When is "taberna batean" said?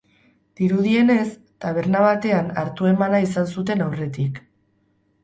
1.65-2.49